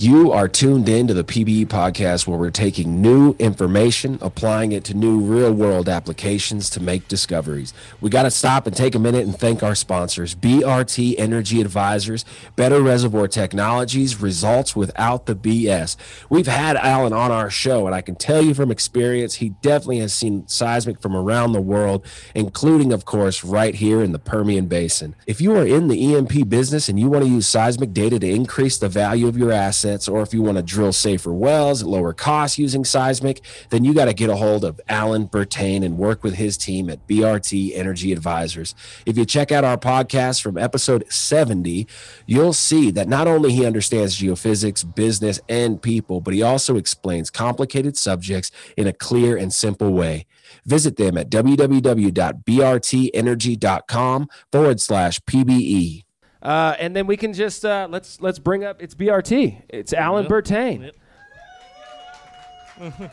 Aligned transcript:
You 0.00 0.30
are 0.30 0.46
tuned 0.46 0.88
in 0.88 1.08
to 1.08 1.14
the 1.14 1.24
PBE 1.24 1.66
podcast 1.66 2.28
where 2.28 2.38
we're 2.38 2.50
taking 2.50 3.02
new 3.02 3.34
information, 3.40 4.16
applying 4.20 4.70
it 4.70 4.84
to 4.84 4.94
new 4.94 5.18
real 5.18 5.52
world 5.52 5.88
applications 5.88 6.70
to 6.70 6.80
make 6.80 7.08
discoveries. 7.08 7.74
We 8.00 8.08
got 8.08 8.22
to 8.22 8.30
stop 8.30 8.68
and 8.68 8.76
take 8.76 8.94
a 8.94 9.00
minute 9.00 9.26
and 9.26 9.36
thank 9.36 9.64
our 9.64 9.74
sponsors 9.74 10.36
BRT 10.36 11.16
Energy 11.18 11.60
Advisors, 11.60 12.24
Better 12.54 12.80
Reservoir 12.80 13.26
Technologies, 13.26 14.20
results 14.20 14.76
without 14.76 15.26
the 15.26 15.34
BS. 15.34 15.96
We've 16.30 16.46
had 16.46 16.76
Alan 16.76 17.12
on 17.12 17.32
our 17.32 17.50
show, 17.50 17.86
and 17.86 17.92
I 17.92 18.00
can 18.00 18.14
tell 18.14 18.40
you 18.40 18.54
from 18.54 18.70
experience, 18.70 19.34
he 19.34 19.48
definitely 19.62 19.98
has 19.98 20.14
seen 20.14 20.46
seismic 20.46 21.02
from 21.02 21.16
around 21.16 21.54
the 21.54 21.60
world, 21.60 22.06
including, 22.36 22.92
of 22.92 23.04
course, 23.04 23.42
right 23.42 23.74
here 23.74 24.00
in 24.00 24.12
the 24.12 24.20
Permian 24.20 24.68
Basin. 24.68 25.16
If 25.26 25.40
you 25.40 25.56
are 25.56 25.66
in 25.66 25.88
the 25.88 26.00
E&P 26.00 26.44
business 26.44 26.88
and 26.88 27.00
you 27.00 27.08
want 27.08 27.24
to 27.24 27.30
use 27.30 27.48
seismic 27.48 27.92
data 27.92 28.20
to 28.20 28.30
increase 28.30 28.78
the 28.78 28.88
value 28.88 29.26
of 29.26 29.36
your 29.36 29.50
assets, 29.50 29.87
or 30.08 30.22
if 30.22 30.34
you 30.34 30.42
want 30.42 30.58
to 30.58 30.62
drill 30.62 30.92
safer 30.92 31.32
wells 31.32 31.82
at 31.82 31.88
lower 31.88 32.12
costs 32.12 32.58
using 32.58 32.84
seismic, 32.84 33.40
then 33.70 33.84
you 33.84 33.94
got 33.94 34.06
to 34.06 34.12
get 34.12 34.28
a 34.28 34.36
hold 34.36 34.64
of 34.64 34.80
Alan 34.88 35.28
Bertain 35.28 35.84
and 35.84 35.96
work 35.96 36.22
with 36.22 36.34
his 36.34 36.56
team 36.56 36.90
at 36.90 37.06
BRT 37.06 37.72
Energy 37.74 38.12
Advisors. 38.12 38.74
If 39.06 39.16
you 39.16 39.24
check 39.24 39.50
out 39.50 39.64
our 39.64 39.78
podcast 39.78 40.42
from 40.42 40.58
episode 40.58 41.10
70, 41.10 41.86
you'll 42.26 42.52
see 42.52 42.90
that 42.90 43.08
not 43.08 43.26
only 43.26 43.52
he 43.52 43.64
understands 43.64 44.20
geophysics, 44.20 44.94
business, 44.94 45.40
and 45.48 45.80
people, 45.80 46.20
but 46.20 46.34
he 46.34 46.42
also 46.42 46.76
explains 46.76 47.30
complicated 47.30 47.96
subjects 47.96 48.50
in 48.76 48.86
a 48.86 48.92
clear 48.92 49.36
and 49.36 49.52
simple 49.52 49.92
way. 49.92 50.26
Visit 50.64 50.96
them 50.96 51.16
at 51.16 51.30
www.brtenergy.com 51.30 54.28
forward 54.50 54.80
slash 54.80 55.20
PBE. 55.20 56.02
Uh, 56.42 56.74
and 56.78 56.94
then 56.94 57.06
we 57.06 57.16
can 57.16 57.32
just 57.32 57.64
uh, 57.64 57.88
let's 57.90 58.20
let's 58.20 58.38
bring 58.38 58.64
up 58.64 58.80
it's 58.82 58.94
BRT. 58.94 59.62
It's 59.68 59.92
Alan 59.92 60.24
Yep. 60.24 60.30
Bertain. 60.30 60.92
Yep. 62.80 63.12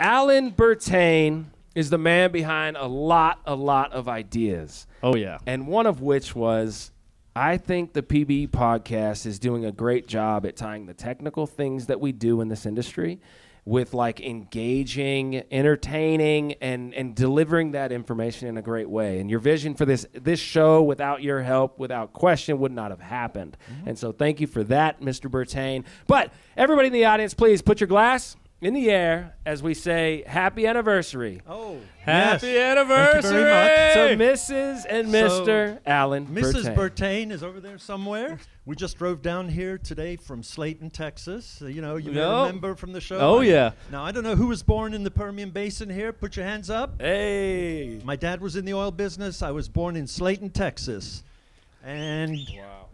Alan 0.00 0.50
Bertain 0.52 1.44
is 1.74 1.90
the 1.90 1.98
man 1.98 2.30
behind 2.32 2.76
a 2.76 2.86
lot, 2.86 3.40
a 3.46 3.54
lot 3.54 3.92
of 3.92 4.08
ideas, 4.08 4.86
Oh 5.02 5.14
yeah. 5.16 5.38
and 5.46 5.66
one 5.66 5.86
of 5.86 6.00
which 6.00 6.34
was. 6.34 6.90
I 7.36 7.56
think 7.56 7.94
the 7.94 8.02
PBE 8.02 8.50
podcast 8.50 9.26
is 9.26 9.40
doing 9.40 9.64
a 9.64 9.72
great 9.72 10.06
job 10.06 10.46
at 10.46 10.54
tying 10.54 10.86
the 10.86 10.94
technical 10.94 11.48
things 11.48 11.86
that 11.86 12.00
we 12.00 12.12
do 12.12 12.40
in 12.40 12.46
this 12.46 12.64
industry 12.64 13.20
with 13.64 13.94
like 13.94 14.20
engaging, 14.20 15.42
entertaining, 15.50 16.54
and 16.54 16.94
and 16.94 17.14
delivering 17.14 17.72
that 17.72 17.92
information 17.92 18.48
in 18.48 18.56
a 18.56 18.62
great 18.62 18.88
way. 18.88 19.20
And 19.20 19.30
your 19.30 19.40
vision 19.40 19.74
for 19.74 19.84
this 19.84 20.06
this 20.12 20.40
show, 20.40 20.82
without 20.82 21.22
your 21.22 21.42
help, 21.42 21.78
without 21.78 22.12
question, 22.12 22.58
would 22.58 22.72
not 22.72 22.90
have 22.90 23.00
happened. 23.00 23.56
Mm-hmm. 23.72 23.88
And 23.88 23.98
so, 23.98 24.12
thank 24.12 24.40
you 24.40 24.46
for 24.46 24.62
that, 24.64 25.00
Mr. 25.00 25.30
Bertain. 25.30 25.84
But 26.06 26.32
everybody 26.56 26.88
in 26.88 26.92
the 26.92 27.06
audience, 27.06 27.34
please 27.34 27.62
put 27.62 27.80
your 27.80 27.88
glass 27.88 28.36
in 28.64 28.72
the 28.74 28.90
air 28.90 29.34
as 29.44 29.62
we 29.62 29.74
say 29.74 30.24
happy 30.26 30.66
anniversary 30.66 31.42
Oh, 31.46 31.78
Happy 32.00 32.48
yes. 32.48 32.76
anniversary! 32.78 33.22
Thank 33.22 34.10
you 34.10 34.16
very 34.16 34.32
Mrs. 34.34 34.84
and 34.88 35.10
So, 35.10 35.46
Mr. 35.46 35.78
Alan 35.86 36.26
Mrs. 36.26 36.74
Bertain. 36.74 36.74
Bertain 36.74 37.30
is 37.32 37.42
over 37.42 37.60
there 37.60 37.78
somewhere. 37.78 38.38
We 38.66 38.76
just 38.76 38.98
drove 38.98 39.22
down 39.22 39.48
here 39.48 39.76
today 39.78 40.16
from 40.16 40.42
Slaton, 40.42 40.90
Texas. 40.92 41.60
Uh, 41.62 41.66
you 41.66 41.80
know, 41.82 41.96
you 41.96 42.12
may 42.12 42.20
remember 42.20 42.74
from 42.74 42.92
the 42.92 43.00
show. 43.00 43.18
Oh, 43.18 43.40
I- 43.40 43.44
yeah. 43.44 43.70
Now 43.90 44.02
I 44.04 44.12
don't 44.12 44.22
know 44.24 44.36
who 44.36 44.46
was 44.48 44.62
born 44.62 44.92
in 44.94 45.02
the 45.02 45.10
Permian 45.10 45.50
Basin 45.50 45.88
here. 45.90 46.12
Put 46.12 46.36
your 46.36 46.44
hands 46.46 46.68
up. 46.70 47.00
Hey. 47.00 48.00
My 48.04 48.16
dad 48.16 48.40
was 48.40 48.56
in 48.56 48.64
the 48.66 48.74
oil 48.74 48.90
business. 48.90 49.42
I 49.42 49.50
was 49.50 49.68
born 49.68 49.96
in 49.96 50.04
Slaton, 50.06 50.52
Texas. 50.52 51.22
And 51.84 52.38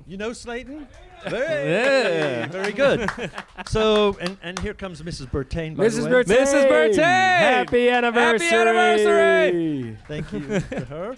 you 0.06 0.16
know 0.16 0.30
Slaton? 0.30 0.86
Very, 1.28 1.70
Yeah. 1.70 2.46
very 2.46 2.72
good. 2.72 3.10
so, 3.69 4.16
and, 4.22 4.38
and 4.42 4.58
here 4.58 4.72
comes 4.72 5.02
Mrs. 5.02 5.30
Bertain. 5.30 5.77
By 5.77 5.84
Mrs. 5.86 5.97
The 5.97 6.05
way. 6.05 6.10
Bertain. 6.25 6.47
Mrs. 6.47 6.69
Bertain. 6.69 6.97
Happy 7.04 7.91
anniversary. 7.91 8.48
Happy 8.48 8.56
anniversary. 8.56 9.98
Thank 10.09 10.32
you 10.32 10.60
to 10.60 10.84
her. 10.87 11.16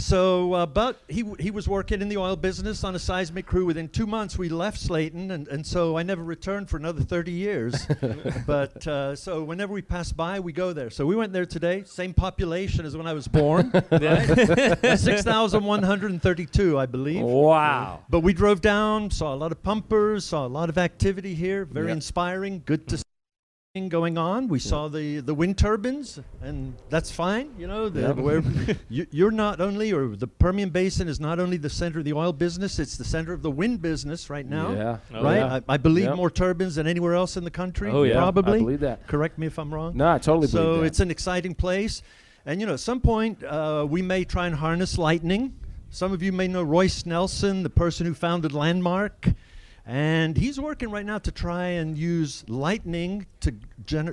So, 0.00 0.52
uh, 0.54 0.66
but 0.66 1.00
he, 1.08 1.22
w- 1.22 1.36
he 1.42 1.50
was 1.50 1.68
working 1.68 2.00
in 2.02 2.08
the 2.08 2.16
oil 2.16 2.34
business 2.36 2.82
on 2.84 2.94
a 2.94 2.98
seismic 2.98 3.46
crew. 3.46 3.66
Within 3.66 3.88
two 3.88 4.06
months, 4.06 4.38
we 4.38 4.48
left 4.48 4.78
Slaton, 4.86 5.30
and, 5.30 5.46
and 5.48 5.66
so 5.66 5.96
I 5.98 6.02
never 6.02 6.22
returned 6.22 6.68
for 6.70 6.76
another 6.78 7.02
30 7.02 7.30
years. 7.32 7.86
but 8.46 8.86
uh, 8.86 9.14
so 9.14 9.42
whenever 9.44 9.72
we 9.72 9.82
pass 9.82 10.10
by, 10.12 10.40
we 10.40 10.52
go 10.52 10.72
there. 10.72 10.90
So 10.90 11.06
we 11.06 11.14
went 11.16 11.32
there 11.32 11.46
today. 11.46 11.84
Same 11.84 12.14
population 12.14 12.84
as 12.86 12.96
when 12.96 13.06
I 13.06 13.12
was 13.12 13.28
born. 13.28 13.70
right? 13.92 14.78
6,132, 14.98 16.78
I 16.78 16.86
believe. 16.86 17.22
Wow. 17.22 18.00
But 18.08 18.20
we 18.20 18.32
drove 18.32 18.60
down, 18.60 19.10
saw 19.10 19.34
a 19.34 19.36
lot 19.36 19.52
of 19.52 19.62
pumpers, 19.62 20.24
saw 20.24 20.46
a 20.46 20.48
lot 20.48 20.68
of 20.68 20.78
activity 20.78 21.34
here. 21.34 21.64
Very 21.64 21.88
Yep. 21.88 21.96
inspiring. 21.96 22.62
Good 22.64 22.86
to 22.88 23.02
going 23.88 24.18
on. 24.18 24.48
We 24.48 24.58
saw 24.58 24.88
the 24.88 25.20
the 25.20 25.32
wind 25.32 25.56
turbines, 25.56 26.18
and 26.42 26.74
that's 26.88 27.12
fine. 27.12 27.54
You 27.56 27.68
know, 27.68 27.88
where 27.88 28.42
you, 28.88 29.06
you're 29.12 29.30
not 29.30 29.60
only, 29.60 29.92
or 29.92 30.16
the 30.16 30.26
Permian 30.26 30.70
Basin 30.70 31.06
is 31.06 31.20
not 31.20 31.38
only 31.38 31.56
the 31.56 31.70
center 31.70 32.00
of 32.00 32.04
the 32.04 32.12
oil 32.12 32.32
business; 32.32 32.80
it's 32.80 32.96
the 32.96 33.04
center 33.04 33.32
of 33.32 33.42
the 33.42 33.50
wind 33.50 33.80
business 33.80 34.28
right 34.28 34.44
now. 34.44 34.72
Yeah. 34.72 34.98
Oh, 35.14 35.22
right. 35.22 35.36
yeah. 35.36 35.54
I, 35.68 35.74
I 35.74 35.76
believe 35.76 36.06
Yep. 36.06 36.16
more 36.16 36.30
turbines 36.30 36.74
than 36.74 36.88
anywhere 36.88 37.14
else 37.14 37.36
in 37.36 37.44
the 37.44 37.50
country. 37.50 37.90
Oh, 37.92 38.02
yeah. 38.02 38.14
probably. 38.14 38.58
I 38.58 38.62
believe 38.62 38.80
that. 38.80 39.06
Correct 39.06 39.38
me 39.38 39.46
if 39.46 39.56
I'm 39.56 39.72
wrong. 39.72 39.96
No, 39.96 40.10
I 40.14 40.18
totally 40.18 40.48
so 40.48 40.62
believe 40.64 40.80
that. 40.80 40.86
it's 40.86 41.00
an 41.00 41.12
exciting 41.12 41.54
place, 41.54 42.02
and 42.46 42.60
you 42.60 42.66
know, 42.66 42.74
at 42.74 42.80
some 42.80 43.00
point 43.00 43.44
uh, 43.44 43.86
we 43.88 44.02
may 44.02 44.24
try 44.24 44.48
and 44.48 44.56
harness 44.56 44.98
lightning. 44.98 45.54
Some 45.90 46.12
of 46.12 46.24
you 46.24 46.32
may 46.32 46.48
know 46.48 46.64
Roice 46.64 47.06
Nelson, 47.06 47.62
the 47.62 47.70
person 47.70 48.04
who 48.06 48.14
founded 48.14 48.52
Landmark, 48.52 49.28
and 49.90 50.36
he's 50.36 50.60
working 50.60 50.88
right 50.92 51.04
now 51.04 51.18
to 51.18 51.32
try 51.32 51.66
and 51.66 51.98
use 51.98 52.44
lightning 52.48 53.26
to 53.40 53.52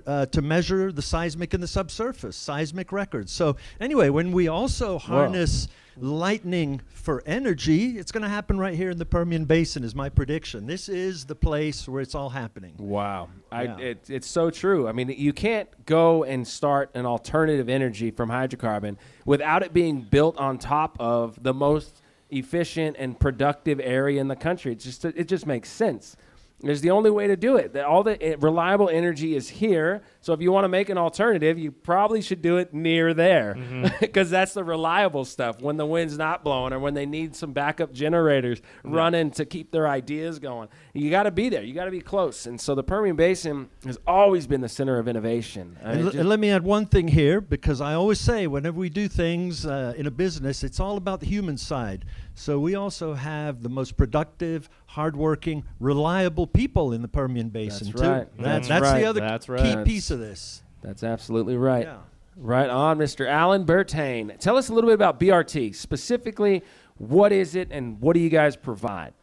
uh, 0.07 0.25
to 0.25 0.41
measure 0.41 0.91
the 0.91 1.03
seismic 1.03 1.53
in 1.53 1.61
the 1.61 1.67
subsurface, 1.67 2.35
seismic 2.35 2.91
records. 2.91 3.31
So 3.31 3.57
anyway, 3.79 4.09
when 4.09 4.31
we 4.31 4.47
also 4.47 4.97
harness 4.97 5.67
lightning 5.95 6.81
for 6.89 7.21
energy, 7.27 7.99
it's 7.99 8.11
going 8.11 8.23
to 8.23 8.29
happen 8.29 8.57
right 8.57 8.73
here 8.73 8.89
in 8.89 8.97
the 8.97 9.05
Permian 9.05 9.45
Basin, 9.45 9.83
is 9.83 9.93
my 9.93 10.09
prediction. 10.09 10.65
This 10.65 10.89
is 10.89 11.25
the 11.25 11.35
place 11.35 11.87
where 11.87 12.01
it's 12.01 12.15
all 12.15 12.29
happening. 12.29 12.73
Wow, 12.79 13.29
I, 13.51 13.65
it, 13.65 14.09
it's 14.09 14.27
so 14.27 14.49
true. 14.49 14.87
I 14.87 14.93
mean, 14.93 15.13
you 15.15 15.31
can't 15.31 15.69
go 15.85 16.23
and 16.23 16.47
start 16.47 16.89
an 16.95 17.05
alternative 17.05 17.69
energy 17.69 18.09
from 18.09 18.29
hydrocarbon 18.29 18.97
without 19.25 19.61
it 19.61 19.73
being 19.73 20.01
built 20.01 20.39
on 20.39 20.57
top 20.57 20.97
of 20.99 21.41
the 21.43 21.53
most 21.53 22.01
efficient 22.29 22.95
and 22.99 23.19
productive 23.19 23.79
area 23.79 24.19
in 24.19 24.27
the 24.27 24.35
country. 24.35 24.73
It 24.73 24.79
just 24.79 25.05
it 25.05 25.27
just 25.27 25.45
makes 25.45 25.69
sense. 25.69 26.17
It's 26.63 26.81
the 26.81 26.89
only 26.89 27.11
way 27.11 27.27
to 27.27 27.37
do 27.37 27.55
it. 27.57 27.73
That 27.73 27.85
all 27.85 28.01
the 28.01 28.19
eh, 28.21 28.35
reliable 28.39 28.89
energy 28.89 29.35
is 29.35 29.47
here. 29.47 30.01
So 30.21 30.33
if 30.33 30.41
you 30.41 30.51
want 30.51 30.63
to 30.63 30.69
make 30.69 30.89
an 30.89 30.97
alternative, 30.97 31.59
you 31.59 31.71
probably 31.71 32.19
should 32.19 32.41
do 32.41 32.57
it 32.57 32.73
near 32.73 33.13
there, 33.13 33.55
because 33.99 34.31
that's 34.31 34.53
the 34.55 34.63
reliable 34.63 35.23
stuff. 35.23 35.61
When 35.61 35.77
the 35.77 35.85
wind's 35.85 36.17
not 36.17 36.43
blowing, 36.43 36.73
or 36.73 36.79
when 36.79 36.95
they 36.95 37.05
need 37.05 37.35
some 37.35 37.53
backup 37.53 37.93
generators 37.93 38.59
running 38.83 39.29
to 39.31 39.45
keep 39.45 39.71
their 39.71 39.87
ideas 39.87 40.39
going, 40.39 40.69
you 40.95 41.11
got 41.11 41.23
to 41.23 41.31
be 41.31 41.49
there. 41.49 41.61
You 41.61 41.75
got 41.75 41.85
to 41.85 41.91
be 41.91 42.01
close. 42.01 42.47
And 42.47 42.59
so 42.59 42.73
the 42.73 42.83
Permian 42.83 43.15
Basin 43.15 43.69
has 43.85 43.99
always 44.07 44.47
been 44.47 44.61
the 44.61 44.69
center 44.69 44.97
of 44.97 45.07
innovation. 45.07 45.77
I 45.83 45.89
And, 45.91 45.95
mean, 45.97 45.99
l- 45.99 46.11
just- 46.11 46.19
and 46.21 46.27
let 46.29 46.39
me 46.39 46.49
add 46.49 46.63
one 46.63 46.87
thing 46.87 47.07
here 47.09 47.39
because 47.39 47.81
I 47.81 47.93
always 47.93 48.19
say 48.19 48.47
whenever 48.47 48.79
we 48.79 48.89
do 48.89 49.07
things 49.07 49.63
uh, 49.67 49.93
in 49.95 50.07
a 50.07 50.11
business, 50.11 50.63
it's 50.63 50.79
all 50.79 50.97
about 50.97 51.19
the 51.19 51.27
human 51.27 51.57
side. 51.57 52.03
So 52.33 52.59
we 52.59 52.73
also 52.75 53.13
have 53.13 53.61
the 53.63 53.69
most 53.69 53.95
productive, 53.95 54.69
hardworking, 54.97 55.63
reliable 55.79 56.47
people 56.47 56.91
in 56.91 57.03
the 57.03 57.07
Permian 57.07 57.49
Basin 57.49 57.87
That's 57.91 58.01
too. 58.01 58.07
right. 58.09 58.37
That- 58.37 58.43
That's 58.43 58.67
that's 58.67 58.81
right. 58.81 58.99
the 58.99 59.05
other 59.05 59.19
That's 59.21 59.45
key 59.45 59.51
right. 59.53 59.85
piece 59.85 60.09
of 60.11 60.17
this. 60.19 60.63
that's 60.81 61.03
absolutely 61.03 61.55
right. 61.55 61.85
Yeah. 61.85 61.97
Right 62.35 62.69
on, 62.69 62.97
Mr. 62.97 63.27
Alan 63.27 63.63
Bertain. 63.65 64.37
Tell 64.39 64.57
us 64.57 64.69
a 64.69 64.73
little 64.73 64.87
bit 64.89 64.95
about 64.95 65.19
BRT. 65.19 65.73
Specifically, 65.75 66.63
what 66.97 67.31
is 67.31 67.55
it 67.55 67.67
and 67.71 67.99
what 68.01 68.13
do 68.15 68.19
you 68.19 68.29
guys 68.29 68.55
provide? 68.55 69.13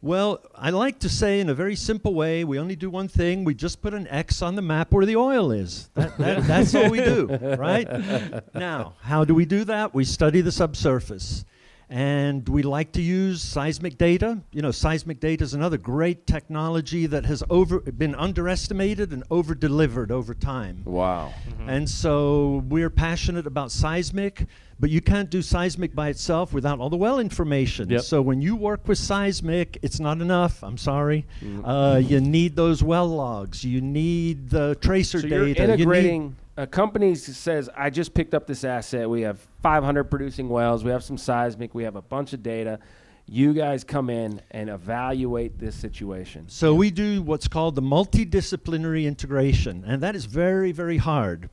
Well, 0.00 0.40
I 0.54 0.70
like 0.70 0.98
to 1.00 1.08
say 1.08 1.40
in 1.40 1.48
a 1.50 1.54
very 1.54 1.74
simple 1.76 2.14
way, 2.14 2.44
we 2.44 2.58
only 2.58 2.76
do 2.76 2.88
one 2.88 3.08
thing. 3.08 3.42
We 3.44 3.52
just 3.54 3.82
put 3.82 3.92
an 3.94 4.06
X 4.08 4.40
on 4.42 4.54
the 4.54 4.62
map 4.62 4.92
where 4.92 5.04
the 5.04 5.16
oil 5.16 5.50
is. 5.50 5.90
That, 5.94 6.16
that, 6.18 6.46
that's 6.46 6.74
all 6.74 6.88
we 6.88 6.98
do, 7.00 7.26
right? 7.58 7.88
Now, 8.54 8.94
how 9.02 9.24
do 9.24 9.34
we 9.34 9.44
do 9.44 9.64
that? 9.64 9.92
We 9.94 10.04
study 10.04 10.40
the 10.40 10.52
subsurface. 10.52 11.44
And 11.90 12.46
we 12.48 12.62
like 12.62 12.92
to 12.92 13.02
use 13.02 13.40
seismic 13.40 13.96
data. 13.96 14.38
You 14.52 14.60
know, 14.60 14.70
seismic 14.70 15.20
data 15.20 15.42
is 15.44 15.54
another 15.54 15.78
great 15.78 16.26
technology 16.26 17.06
that 17.06 17.24
has 17.24 17.42
over, 17.48 17.80
been 17.80 18.14
underestimated 18.14 19.10
and 19.12 19.24
over 19.30 19.54
delivered 19.54 20.10
over 20.12 20.34
time. 20.34 20.82
Wow. 20.84 21.32
And 21.66 21.88
so 21.88 22.62
we're 22.68 22.90
passionate 22.90 23.46
about 23.46 23.72
seismic, 23.72 24.46
but 24.78 24.90
you 24.90 25.00
can't 25.00 25.30
do 25.30 25.40
seismic 25.40 25.94
by 25.94 26.08
itself 26.08 26.52
without 26.52 26.78
all 26.78 26.90
the 26.90 26.96
well 26.98 27.18
information. 27.20 27.88
Yep. 27.88 28.02
So 28.02 28.20
when 28.20 28.42
you 28.42 28.54
work 28.54 28.86
with 28.86 28.98
seismic, 28.98 29.78
it's 29.80 29.98
not 29.98 30.20
enough. 30.20 30.62
I'm 30.62 30.76
sorry. 30.78 31.24
Uh, 31.64 32.02
you 32.04 32.20
need 32.20 32.54
those 32.54 32.82
well 32.82 33.08
logs. 33.08 33.64
You 33.64 33.80
need 33.80 34.50
the 34.50 34.74
tracer 34.82 35.20
So 35.20 35.28
data. 35.28 35.36
you're 35.36 35.48
You 35.48 35.54
need- 35.54 35.62
integrating. 35.72 36.36
A 36.58 36.66
company 36.66 37.14
says, 37.14 37.70
"I 37.76 37.88
just 37.88 38.14
picked 38.14 38.34
up 38.34 38.48
this 38.48 38.64
asset. 38.64 39.08
We 39.08 39.20
have 39.22 39.38
500 39.62 40.04
producing 40.04 40.48
wells. 40.48 40.82
We 40.82 40.90
have 40.90 41.04
some 41.04 41.16
seismic. 41.16 41.72
We 41.72 41.84
have 41.84 41.94
a 41.94 42.02
bunch 42.02 42.32
of 42.32 42.42
data. 42.42 42.80
you 43.30 43.52
guys 43.52 43.84
come 43.84 44.08
in 44.08 44.40
and 44.52 44.70
evaluate 44.70 45.58
this 45.58 45.76
situation. 45.76 46.46
So 46.48 46.74
we 46.74 46.90
do 46.90 47.20
what's 47.20 47.46
called 47.46 47.74
the 47.74 47.82
multidisciplinary 47.82 49.04
integration, 49.04 49.84
and 49.86 50.02
that 50.02 50.16
is 50.16 50.24
very, 50.24 50.72
very 50.72 50.96
hard 50.96 51.50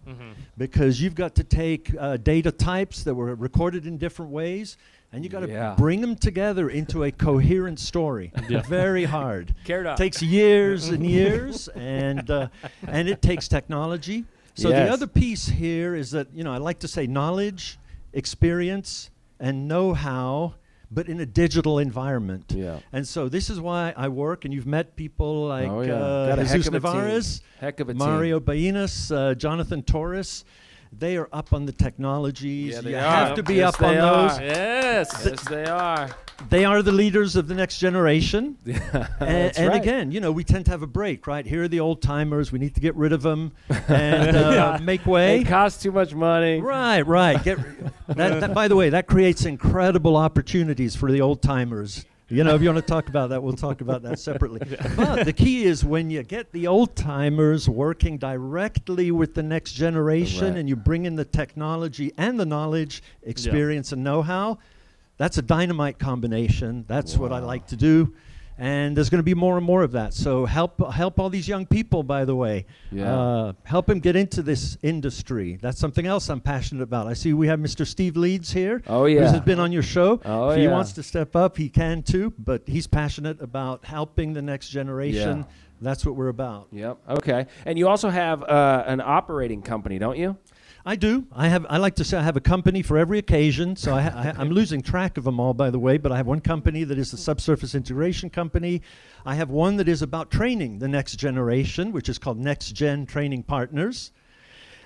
because 0.57 1.01
you've 1.01 1.15
got 1.15 1.35
to 1.35 1.43
take 1.43 1.93
uh, 1.99 2.15
data 2.15 2.49
types 2.53 3.03
that 3.03 3.13
were 3.13 3.35
recorded 3.35 3.85
in 3.85 3.97
different 3.97 4.31
ways, 4.31 4.77
and 5.11 5.25
you 5.25 5.29
got 5.29 5.41
to 5.41 5.49
Yeah. 5.49 5.75
bring 5.77 5.99
them 5.99 6.15
together 6.15 6.69
into 6.69 7.03
a 7.03 7.11
coherent 7.11 7.79
story. 7.79 8.31
Very 8.69 9.03
hard. 9.03 9.53
Up. 9.69 9.97
takes 9.97 10.21
years 10.21 10.87
and 10.87 11.05
years, 11.19 11.67
and 11.75 12.29
uh, 12.31 12.47
and 12.87 13.09
it 13.09 13.21
takes 13.21 13.49
technology. 13.49 14.23
So 14.55 14.69
Yes. 14.69 14.87
the 14.87 14.93
other 14.93 15.07
piece 15.07 15.47
here 15.47 15.95
is 15.95 16.11
that 16.11 16.27
you 16.33 16.43
know 16.43 16.51
I 16.53 16.57
like 16.57 16.79
to 16.79 16.87
say 16.87 17.07
knowledge, 17.07 17.77
experience, 18.13 19.09
and 19.39 19.67
know-how, 19.67 20.53
but 20.89 21.07
in 21.09 21.19
a 21.19 21.25
digital 21.25 21.77
environment. 21.79 22.53
Yeah. 22.55 22.79
And 22.93 23.05
so 23.07 23.27
this 23.29 23.49
is 23.49 23.59
why 23.59 23.93
I 23.97 24.07
work, 24.07 24.45
and 24.45 24.53
you've 24.53 24.65
met 24.67 24.95
people 24.95 25.47
like 25.47 25.69
Oh, 25.69 25.81
yeah. 25.81 25.93
uh, 25.93 26.35
Jesus 26.37 26.67
of 26.67 26.75
a 26.75 26.79
team. 26.79 26.93
Navarez, 26.95 27.41
Heck 27.59 27.79
team. 27.93 27.97
Mario 27.97 28.39
Bainas, 28.39 29.11
uh, 29.13 29.35
Jonathan 29.35 29.83
Torres. 29.83 30.45
They 30.97 31.17
are 31.17 31.27
up 31.33 31.51
on 31.51 31.65
the 31.65 31.71
technologies. 31.71 32.75
Yeah, 32.75 32.81
they 32.81 32.89
you 32.91 32.95
are. 32.97 33.01
have 33.01 33.35
to 33.35 33.43
be 33.43 33.55
Yes, 33.55 33.75
up 33.75 33.81
on 33.81 33.93
they 33.95 33.99
those. 34.01 34.31
are. 34.31 34.43
Yes. 34.43 35.21
Yes, 35.25 35.43
they 35.49 35.65
are. 35.65 36.09
They 36.49 36.63
are 36.65 36.81
the 36.81 36.91
leaders 36.91 37.35
of 37.35 37.47
the 37.47 37.55
next 37.55 37.79
generation. 37.79 38.57
and 38.65 38.75
That's 39.19 39.57
and 39.57 39.69
right. 39.69 39.81
again, 39.81 40.11
you 40.11 40.19
know, 40.19 40.31
we 40.31 40.43
tend 40.43 40.65
to 40.65 40.71
have 40.71 40.81
a 40.81 40.87
break, 40.87 41.27
right? 41.27 41.45
Here 41.45 41.63
are 41.63 41.67
the 41.67 41.79
old 41.79 42.01
timers. 42.01 42.51
We 42.51 42.59
need 42.59 42.75
to 42.75 42.81
get 42.81 42.95
rid 42.95 43.13
of 43.13 43.21
them 43.21 43.51
and 43.87 44.35
uh, 44.37 44.77
make 44.83 45.05
way. 45.05 45.41
It 45.41 45.47
costs 45.47 45.81
too 45.81 45.91
much 45.91 46.13
money. 46.13 46.59
Right, 46.61 47.01
right. 47.01 47.41
Get 47.43 47.57
that, 48.07 48.39
that. 48.41 48.53
By 48.53 48.67
the 48.67 48.75
way, 48.75 48.89
that 48.89 49.07
creates 49.07 49.45
incredible 49.45 50.15
opportunities 50.17 50.95
for 50.95 51.11
the 51.11 51.21
old 51.21 51.41
timers. 51.41 52.05
You 52.27 52.43
know, 52.43 52.55
if 52.55 52.61
you 52.63 52.69
want 52.73 52.83
to 52.83 52.91
talk 52.91 53.07
about 53.07 53.29
that, 53.29 53.43
we'll 53.43 53.53
talk 53.53 53.81
about 53.81 54.01
that 54.01 54.17
separately. 54.19 54.61
But 54.95 55.25
the 55.25 55.33
key 55.33 55.65
is 55.65 55.85
when 55.85 56.09
you 56.09 56.23
get 56.23 56.51
the 56.51 56.65
old 56.65 56.95
timers 56.95 57.69
working 57.69 58.17
directly 58.17 59.11
with 59.11 59.35
the 59.35 59.43
next 59.43 59.73
generation, 59.73 60.49
Right. 60.49 60.57
and 60.59 60.67
you 60.67 60.75
bring 60.75 61.05
in 61.05 61.15
the 61.15 61.25
technology 61.25 62.11
and 62.17 62.39
the 62.39 62.45
knowledge, 62.45 63.03
experience, 63.23 63.91
and 63.91 64.03
know-how. 64.03 64.57
That's 65.17 65.37
a 65.37 65.41
dynamite 65.43 65.99
combination. 65.99 66.83
That's 66.87 67.15
what 67.15 67.31
I 67.31 67.39
like 67.39 67.67
to 67.67 67.75
do. 67.75 68.13
And 68.57 68.95
there's 68.95 69.09
going 69.09 69.19
to 69.19 69.23
be 69.23 69.33
more 69.33 69.57
and 69.57 69.65
more 69.65 69.83
of 69.83 69.91
that. 69.91 70.13
So 70.13 70.45
help 70.45 70.79
help 70.93 71.19
all 71.19 71.29
these 71.29 71.47
young 71.47 71.65
people, 71.65 72.03
by 72.03 72.23
the 72.23 72.35
way. 72.35 72.65
Yeah. 72.91 73.13
Uh, 73.13 73.53
help 73.63 73.87
them 73.87 73.99
get 73.99 74.15
into 74.15 74.41
this 74.41 74.77
industry. 74.81 75.57
That's 75.61 75.79
something 75.79 76.05
else 76.05 76.29
I'm 76.29 76.39
passionate 76.39 76.83
about. 76.83 77.07
I 77.07 77.13
see 77.13 77.33
we 77.33 77.47
have 77.47 77.59
Mr. 77.59 77.85
Steve 77.85 78.15
Leeds 78.15 78.53
here. 78.53 78.81
Oh, 78.87 79.05
yeah. 79.05 79.19
Who 79.19 79.25
yeah. 79.25 79.31
has 79.31 79.41
been 79.41 79.59
on 79.59 79.71
your 79.71 79.83
show. 79.83 80.21
Oh, 80.23 80.49
if 80.49 80.57
he 80.57 80.63
yeah. 80.63 80.71
wants 80.71 80.93
to 80.93 81.03
step 81.03 81.35
up, 81.35 81.57
he 81.57 81.67
can 81.67 82.01
too. 82.01 82.33
But 82.39 82.63
he's 82.65 82.87
passionate 82.87 83.41
about 83.41 83.83
helping 83.83 84.33
the 84.33 84.41
next 84.41 84.69
generation. 84.69 85.39
Yeah. 85.39 85.55
That's 85.81 86.05
what 86.05 86.15
we're 86.15 86.29
about. 86.29 86.67
Yep. 86.71 86.97
Okay. 87.09 87.47
And 87.65 87.77
you 87.77 87.89
also 87.89 88.09
have 88.09 88.43
uh, 88.43 88.83
an 88.87 89.01
operating 89.01 89.61
company, 89.61 89.99
don't 89.99 90.17
you? 90.17 90.37
I 90.87 90.95
do. 90.95 91.25
I 91.31 91.47
have. 91.47 91.65
I 91.67 91.77
like 91.77 91.95
to 91.95 92.03
say 92.03 92.15
I 92.15 92.21
have 92.21 92.37
a 92.37 92.41
company 92.41 92.83
for 92.83 92.95
every 92.95 93.17
occasion. 93.17 93.75
So 93.75 93.95
I, 93.95 94.01
I, 94.01 94.33
I'm 94.37 94.49
losing 94.51 94.83
track 94.83 95.17
of 95.17 95.23
them 95.23 95.39
all, 95.39 95.55
by 95.55 95.71
the 95.71 95.79
way. 95.79 95.97
But 95.97 96.11
I 96.11 96.17
have 96.17 96.27
one 96.27 96.41
company 96.41 96.83
that 96.83 96.99
is 96.99 97.09
the 97.09 97.17
subsurface 97.17 97.73
integration 97.73 98.29
company. 98.29 98.83
I 99.25 99.33
have 99.33 99.49
one 99.49 99.77
that 99.77 99.89
is 99.89 100.03
about 100.03 100.29
training 100.29 100.77
the 100.77 100.87
next 100.87 101.15
generation, 101.15 101.91
which 101.91 102.07
is 102.07 102.19
called 102.19 102.37
Next 102.37 102.73
Gen 102.73 103.07
Training 103.07 103.41
Partners. 103.41 104.11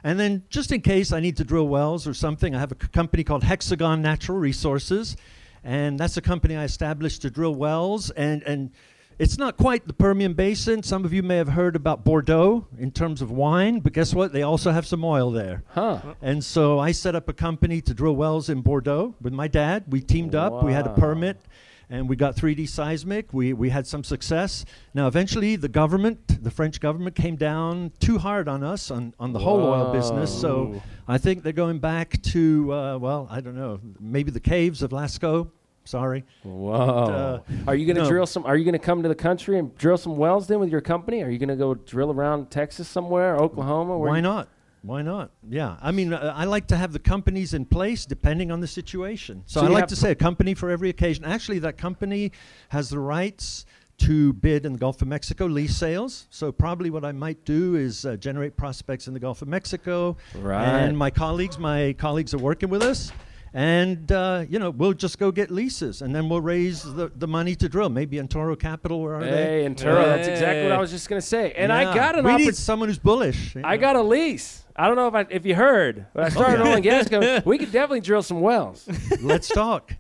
And 0.01 0.17
then, 0.17 0.43
just 0.49 0.71
in 0.71 0.79
case 0.79 1.11
I 1.11 1.19
need 1.19 1.35
to 1.35 1.43
drill 1.43 1.67
wells 1.67 2.07
or 2.07 2.13
something, 2.13 2.55
I 2.55 2.59
have 2.59 2.71
a 2.71 2.75
company 2.75 3.25
called 3.25 3.43
Hexagon 3.43 4.01
Natural 4.01 4.37
Resources, 4.37 5.17
and 5.65 5.99
that's 5.99 6.15
a 6.15 6.21
company 6.21 6.55
I 6.55 6.63
established 6.63 7.23
to 7.23 7.29
drill 7.29 7.55
wells. 7.55 8.09
And 8.11 8.41
and 8.43 8.71
it's 9.19 9.37
not 9.37 9.57
quite 9.57 9.85
the 9.85 9.93
Permian 9.93 10.33
Basin. 10.33 10.81
Some 10.81 11.03
of 11.03 11.11
you 11.11 11.21
may 11.21 11.35
have 11.35 11.49
heard 11.49 11.75
about 11.75 12.05
Bordeaux 12.05 12.65
in 12.77 12.89
terms 12.89 13.21
of 13.21 13.29
wine, 13.29 13.81
but 13.81 13.91
guess 13.91 14.13
what? 14.13 14.31
They 14.31 14.43
also 14.43 14.71
have 14.71 14.87
some 14.87 15.03
oil 15.03 15.29
there. 15.29 15.63
Huh. 15.67 15.99
And 16.21 16.43
so 16.43 16.79
I 16.79 16.93
set 16.93 17.15
up 17.15 17.27
a 17.27 17.33
company 17.33 17.81
to 17.81 17.93
drill 17.93 18.15
wells 18.15 18.47
in 18.47 18.61
Bordeaux 18.61 19.15
with 19.21 19.33
my 19.33 19.49
dad. 19.49 19.83
We 19.89 19.99
teamed 19.99 20.35
up. 20.35 20.63
We 20.63 20.71
had 20.71 20.87
a 20.87 20.93
permit, 20.93 21.41
and 21.89 22.07
we 22.07 22.15
got 22.15 22.37
3D 22.37 22.69
seismic. 22.69 23.33
We 23.33 23.51
we 23.51 23.69
had 23.69 23.85
some 23.85 24.05
success. 24.05 24.63
Now 24.93 25.07
eventually, 25.07 25.57
the 25.57 25.67
government, 25.67 26.41
the 26.41 26.51
French 26.51 26.79
government, 26.79 27.17
came 27.17 27.35
down 27.35 27.91
too 27.99 28.19
hard 28.19 28.47
on 28.47 28.63
us 28.63 28.89
on 28.89 29.13
on 29.19 29.33
the 29.33 29.39
whole 29.39 29.65
oil 29.65 29.91
business. 29.91 30.33
So 30.33 30.81
I 31.09 31.17
think 31.17 31.43
they're 31.43 31.51
going 31.51 31.79
back 31.79 32.21
to 32.21 32.73
uh, 32.73 32.97
well, 32.97 33.27
I 33.29 33.41
don't 33.41 33.55
know, 33.55 33.81
maybe 33.99 34.31
the 34.31 34.39
caves 34.39 34.81
of 34.81 34.91
Lascaux. 34.91 35.51
Sorry. 35.89 36.23
Whoa. 36.43 36.71
uh, 36.71 37.41
are 37.67 37.73
you 37.73 37.87
going 37.87 37.95
to 37.95 38.03
no. 38.03 38.09
drill 38.09 38.27
some? 38.27 38.45
Are 38.45 38.55
you 38.55 38.63
going 38.63 38.73
to 38.73 38.79
come 38.79 39.01
to 39.01 39.09
the 39.09 39.15
country 39.15 39.57
and 39.57 39.75
drill 39.75 39.97
some 39.97 40.17
wells 40.17 40.45
then 40.45 40.59
with 40.59 40.69
your 40.69 40.81
company? 40.81 41.23
Are 41.23 41.31
you 41.31 41.39
going 41.39 41.49
to 41.49 41.55
go 41.55 41.73
drill 41.73 42.11
around 42.11 42.51
Texas 42.51 42.87
somewhere, 42.87 43.37
Oklahoma? 43.37 43.97
Why 43.97 44.19
not? 44.19 44.49
Why 44.83 45.01
not? 45.01 45.31
Yeah, 45.49 45.77
I 45.81 45.91
mean, 45.91 46.13
uh, 46.13 46.31
I 46.35 46.45
like 46.45 46.67
to 46.67 46.77
have 46.77 46.93
the 46.93 46.99
companies 46.99 47.55
in 47.55 47.65
place 47.65 48.05
depending 48.05 48.51
on 48.51 48.59
the 48.59 48.67
situation. 48.67 49.41
So, 49.47 49.61
So 49.61 49.65
I 49.65 49.69
like 49.69 49.87
to 49.87 49.95
say 49.95 50.11
a 50.11 50.15
company 50.15 50.53
for 50.53 50.69
every 50.69 50.89
occasion. 50.89 51.25
Actually, 51.25 51.57
that 51.59 51.79
company 51.79 52.33
has 52.69 52.89
the 52.89 52.99
rights 52.99 53.65
to 53.97 54.33
bid 54.33 54.67
in 54.67 54.73
the 54.73 54.79
Gulf 54.79 55.01
of 55.01 55.07
Mexico 55.07 55.47
lease 55.47 55.75
sales. 55.75 56.27
So 56.29 56.51
probably 56.51 56.91
what 56.91 57.03
I 57.03 57.13
might 57.13 57.43
do 57.45 57.75
is 57.75 58.05
uh, 58.05 58.15
generate 58.15 58.55
prospects 58.55 59.07
in 59.07 59.15
the 59.15 59.19
Gulf 59.19 59.41
of 59.41 59.47
Mexico. 59.47 60.17
Right. 60.35 60.63
And 60.63 60.95
my 60.95 61.09
colleagues, 61.09 61.57
my 61.57 61.95
colleagues 61.97 62.35
are 62.35 62.37
working 62.37 62.69
with 62.69 62.83
us. 62.83 63.11
And 63.53 64.11
uh, 64.11 64.45
you 64.47 64.59
know 64.59 64.69
we'll 64.69 64.93
just 64.93 65.17
go 65.17 65.31
get 65.31 65.49
leases, 65.49 66.01
and 66.01 66.13
then 66.15 66.29
we'll 66.29 66.41
raise 66.41 66.83
the, 66.83 67.11
the 67.15 67.27
money 67.27 67.55
to 67.55 67.67
drill. 67.67 67.89
Maybe 67.89 68.17
Antoro 68.17 68.57
Capital, 68.59 69.01
where 69.01 69.15
are 69.15 69.23
they? 69.23 69.29
Hey, 69.29 69.65
and 69.65 69.77
that's 69.77 70.27
exactly 70.27 70.63
what 70.63 70.73
I 70.73 70.79
was 70.79 70.91
just 70.91 71.09
going 71.09 71.21
to 71.21 71.25
say. 71.25 71.53
And 71.53 71.71
I 71.71 71.93
got 71.93 72.17
an 72.17 72.25
We 72.25 72.35
need 72.37 72.55
someone 72.55 72.89
who's 72.89 72.99
bullish. 72.99 73.55
you 73.55 73.61
I 73.63 73.75
know. 73.75 73.81
got 73.81 73.95
a 73.95 74.01
lease. 74.03 74.63
I 74.75 74.87
don't 74.87 74.95
know 74.95 75.07
if 75.07 75.13
I, 75.13 75.25
if 75.29 75.45
you 75.45 75.55
heard, 75.55 76.05
but 76.13 76.25
I 76.25 76.29
started 76.29 76.59
yeah. 76.59 76.69
oil 76.69 76.75
and 76.75 76.83
gas. 76.83 77.43
We 77.45 77.57
could 77.57 77.71
definitely 77.71 78.01
drill 78.01 78.21
some 78.21 78.39
wells. 78.39 78.87
Let's 79.21 79.47
talk. 79.49 79.93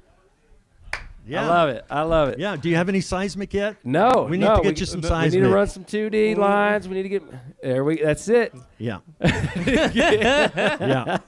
Yeah. 1.29 1.43
I 1.43 1.47
love 1.47 1.69
it. 1.69 1.85
I 1.89 2.01
love 2.01 2.29
it. 2.29 2.39
Yeah. 2.39 2.55
Do 2.55 2.69
you 2.69 2.75
have 2.75 2.89
any 2.89 3.01
seismic 3.01 3.53
yet? 3.53 3.77
No, 3.83 4.27
We 4.29 4.37
need 4.37 4.45
no, 4.45 4.57
to 4.57 4.63
get 4.63 4.75
we, 4.75 4.79
you 4.79 4.85
some 4.85 5.03
seismic. 5.03 5.33
We 5.33 5.41
need 5.41 5.47
to 5.47 5.53
run 5.53 5.67
some 5.67 5.85
2D 5.85 6.35
lines. 6.37 6.87
We 6.87 6.95
need 6.95 7.03
to 7.03 7.09
get 7.09 7.23
there. 7.61 7.83
We 7.83 8.01
that's 8.01 8.27
it. 8.27 8.53
Yeah. 8.77 8.99
yeah. 9.21 11.19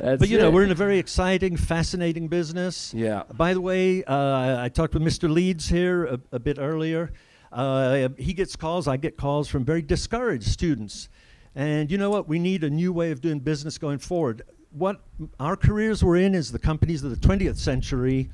That's 0.00 0.18
But 0.18 0.28
you 0.28 0.38
know, 0.38 0.50
we're 0.50 0.64
in 0.64 0.72
a 0.72 0.74
very 0.74 0.98
exciting, 0.98 1.56
fascinating 1.56 2.28
business. 2.28 2.92
yeah. 2.92 3.22
By 3.32 3.54
the 3.54 3.60
way, 3.60 4.02
uh, 4.04 4.62
I 4.62 4.68
talked 4.68 4.94
with 4.94 5.02
Mr. 5.02 5.30
Leeds 5.30 5.68
here 5.68 6.04
a, 6.06 6.20
a 6.32 6.38
bit 6.38 6.58
earlier. 6.58 7.12
Uh, 7.52 8.08
he 8.16 8.32
gets 8.32 8.56
calls, 8.56 8.86
I 8.88 8.96
get 8.96 9.16
calls 9.16 9.48
from 9.48 9.64
very 9.64 9.82
discouraged 9.82 10.48
students. 10.48 11.08
And 11.54 11.90
you 11.90 11.98
know 11.98 12.10
what? 12.10 12.28
We 12.28 12.38
need 12.38 12.64
a 12.64 12.70
new 12.70 12.92
way 12.92 13.10
of 13.10 13.20
doing 13.20 13.40
business 13.40 13.76
going 13.78 13.98
forward. 13.98 14.42
What 14.70 15.00
our 15.40 15.56
careers 15.56 16.04
we're 16.04 16.16
in 16.16 16.34
is 16.34 16.52
the 16.52 16.58
companies 16.60 17.02
of 17.02 17.10
the 17.10 17.28
20th 17.28 17.56
century. 17.56 18.30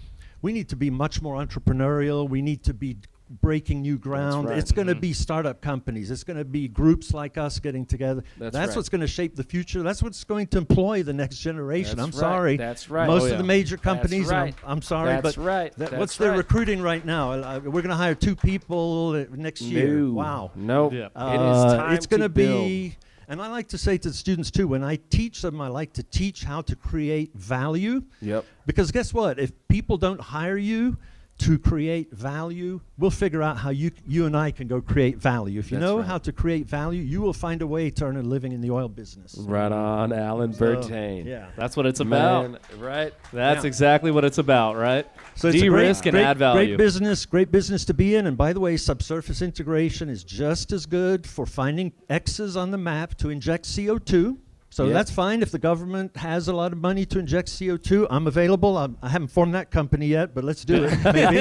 We 0.47 0.53
need 0.53 0.69
to 0.69 0.76
be 0.76 0.91
much 0.91 1.21
more 1.21 1.45
entrepreneurial. 1.45 2.29
We 2.29 2.41
need 2.41 2.62
to 2.65 2.73
be 2.73 2.99
breaking 3.43 3.83
new 3.83 3.99
ground. 3.99 4.49
right. 4.49 4.59
It's 4.59 4.71
going 4.71 4.87
to 4.87 4.95
be 4.95 5.12
startup 5.12 5.61
companies. 5.61 6.09
It's 6.12 6.23
going 6.23 6.37
to 6.37 6.45
be 6.45 6.69
groups 6.69 7.12
like 7.12 7.37
us 7.37 7.59
getting 7.59 7.85
together. 7.85 8.23
That's 8.38 8.53
That's 8.55 8.69
right. 8.69 8.76
what's 8.76 8.88
going 8.88 9.00
to 9.00 9.09
shape 9.09 9.35
the 9.35 9.43
future. 9.43 9.83
That's 9.83 10.05
what's 10.05 10.23
going 10.23 10.47
to 10.49 10.59
employ 10.59 11.03
the 11.03 11.12
next 11.12 11.38
generation. 11.38 11.97
That's 11.97 12.17
I'm 12.17 12.21
right. 12.23 12.31
sorry. 12.31 12.57
That's 12.59 12.88
right. 12.88 13.09
Most 13.09 13.25
Oh, 13.25 13.33
of 13.33 13.38
the 13.38 13.43
major 13.43 13.75
That's 13.75 13.83
companies. 13.83 14.31
I'm- 14.31 14.55
I'm, 14.65 14.83
sorry, 14.83 15.09
That's 15.21 15.35
but 15.35 15.45
right. 15.45 15.73
that- 15.79 15.91
That's 15.91 15.99
what's 15.99 16.17
their 16.17 16.31
right. 16.31 16.37
recruiting 16.37 16.81
right 16.81 17.05
now? 17.05 17.33
Uh, 17.33 17.61
we're 17.65 17.83
going 17.83 17.88
to 17.88 17.97
hire 17.97 18.15
two 18.15 18.37
people 18.37 19.17
uh, 19.17 19.25
next 19.35 19.62
year. 19.62 19.97
No. 19.97 20.12
Wow. 20.12 20.50
Nope. 20.55 20.93
Yeah. 20.93 21.07
It 21.07 21.09
is 21.09 21.12
Uh, 21.17 21.76
time 21.79 21.95
it's 21.95 22.07
going 22.07 22.21
to 22.21 22.26
to 22.26 22.29
be, 22.29 22.97
and 23.28 23.40
I 23.40 23.49
like 23.49 23.68
to 23.68 23.78
say 23.78 23.99
to 23.99 24.09
the 24.09 24.14
students 24.14 24.50
too, 24.50 24.68
when 24.68 24.85
I 24.85 24.97
teach 25.11 25.42
them, 25.42 25.61
I 25.61 25.68
like 25.68 25.92
to 25.95 26.02
teach 26.02 26.45
how 26.45 26.62
to 26.62 26.76
create 26.76 27.35
value. 27.35 28.02
Yep. 28.21 28.45
Because 28.66 28.90
guess 28.92 29.12
what? 29.12 29.38
If 29.38 29.52
people 29.68 29.97
don't 29.97 30.21
hire 30.21 30.56
you 30.56 30.97
to 31.38 31.59
create 31.59 32.11
value, 32.12 32.81
we'll 32.97 33.11
figure 33.11 33.43
out 33.43 33.59
how 33.59 33.69
you 33.71 33.90
you 34.07 34.25
and 34.26 34.35
I 34.37 34.50
can 34.50 34.69
go 34.69 34.81
create 34.81 35.19
value. 35.19 35.59
If 35.61 35.71
you 35.71 35.78
That's 35.78 35.88
know 35.90 35.99
right. 35.99 36.07
how 36.07 36.19
to 36.19 36.33
create 36.33 36.66
value, 36.66 37.02
you 37.02 37.21
will 37.21 37.35
find 37.35 37.61
a 37.61 37.66
way 37.66 37.90
to 37.90 38.05
earn 38.07 38.16
a 38.16 38.23
living 38.23 38.52
in 38.52 38.61
the 38.62 38.71
oil 38.71 38.88
business. 38.88 39.37
Right 39.38 39.71
on, 39.71 40.12
Alan 40.12 40.55
So, 40.55 40.64
Bertain. 40.76 41.26
yeah. 41.26 41.49
That's 41.57 41.76
what 41.76 41.85
it's 41.85 42.00
about. 42.00 42.50
Man, 42.50 42.61
right? 42.78 43.12
That's 43.33 43.64
Yeah. 43.64 43.69
exactly 43.69 44.11
what 44.11 44.25
it's 44.25 44.38
about, 44.38 44.76
right? 44.76 45.07
So 45.35 45.49
it's 45.49 45.59
a 45.59 45.61
De-risk 45.61 46.07
and 46.07 46.14
great, 46.14 46.25
add 46.25 46.38
value. 46.38 46.69
Great 46.76 46.78
business, 46.78 47.26
great 47.26 47.52
business 47.52 47.85
to 47.85 47.95
be 47.95 48.14
in. 48.14 48.26
And 48.26 48.37
by 48.37 48.55
the 48.55 48.61
way, 48.61 48.76
subsurface 48.78 49.43
integration 49.43 50.09
is 50.09 50.25
just 50.25 50.73
as 50.73 50.87
good 50.87 51.26
for 51.26 51.45
finding 51.45 51.93
X's 52.09 52.57
on 52.57 52.71
the 52.71 52.78
map 52.78 53.16
to 53.19 53.28
inject 53.28 53.66
CO2. 53.66 54.38
So 54.76 54.90
that's 54.90 55.11
fine 55.11 55.40
if 55.40 55.50
the 55.50 55.59
government 55.59 56.14
has 56.18 56.49
a 56.49 56.52
lot 56.52 56.71
of 56.75 56.78
money 56.78 57.06
to 57.06 57.18
inject 57.18 57.49
CO2. 57.49 58.09
I'm 58.11 58.26
available. 58.26 58.76
I'm, 58.76 58.99
I 59.00 59.09
haven't 59.09 59.28
formed 59.28 59.54
that 59.54 59.71
company 59.71 60.06
yet, 60.09 60.35
but 60.35 60.45
let's 60.45 60.66
do 60.66 60.85
it. 60.85 60.99
Maybe 61.14 61.38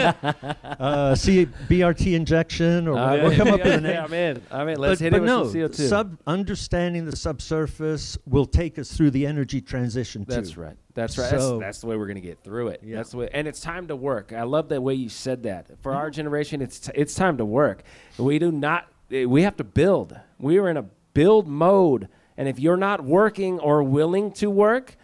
uh, 0.64 1.16
see 1.16 1.46
BRT 1.68 2.14
injection, 2.16 2.88
or 2.88 2.98
Uh, 2.98 3.18
we'll 3.18 3.36
come 3.36 3.50
up 3.50 3.62
with 3.62 3.74
a 3.74 3.82
name. 3.82 4.00
I'm 4.02 4.14
in. 4.14 4.42
I'm 4.50 4.70
in. 4.70 4.78
Let's 4.80 5.02
but, 5.02 5.04
hit 5.04 5.12
but 5.12 5.22
it 5.24 5.26
no, 5.26 5.42
with 5.42 5.52
some 5.52 5.86
CO2. 5.86 5.90
sub 5.90 6.18
understanding 6.26 7.04
the 7.06 7.16
subsurface 7.16 8.18
will 8.26 8.46
take 8.46 8.80
us 8.80 8.96
through 8.96 9.12
the 9.12 9.26
energy 9.28 9.60
transition 9.60 10.24
That's 10.26 10.52
too. 10.52 10.62
right. 10.62 10.78
That's 10.94 11.18
right. 11.18 11.30
So- 11.30 11.58
that's, 11.58 11.60
that's 11.60 11.80
the 11.82 11.88
way 11.88 11.98
we're 11.98 12.08
going 12.08 12.16
to 12.16 12.22
get 12.22 12.42
through 12.42 12.70
it. 12.70 12.80
Yeah. 12.86 12.96
That's 12.96 13.12
the 13.12 13.18
way, 13.18 13.30
and 13.34 13.50
it's 13.50 13.60
time 13.60 13.88
to 13.90 13.98
work. 13.98 14.32
I 14.32 14.44
love 14.44 14.70
the 14.70 14.80
way 14.80 14.94
you 14.94 15.10
said 15.10 15.44
that. 15.44 15.68
For 15.82 15.94
our 15.94 16.10
generation, 16.10 16.62
it's 16.62 16.80
t- 16.80 16.92
it's 16.96 17.14
time 17.14 17.36
to 17.40 17.46
work. 17.46 17.84
We 18.18 18.40
do 18.40 18.50
not. 18.54 18.88
eh, 19.12 19.26
We 19.26 19.42
have 19.42 19.58
to 19.58 19.66
build. 19.66 20.18
We 20.40 20.58
are 20.58 20.70
in 20.70 20.78
a 20.78 20.86
build 21.14 21.48
mode, 21.50 22.08
and 22.38 22.48
if 22.48 22.60
you're 22.60 22.78
not 22.78 23.04
working 23.04 23.60
or 23.60 23.84
willing 23.84 24.32
to 24.34 24.50
work, 24.50 24.98